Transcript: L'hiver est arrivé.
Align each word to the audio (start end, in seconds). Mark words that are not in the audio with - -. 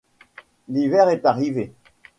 L'hiver 0.67 1.09
est 1.11 1.27
arrivé. 1.27 1.71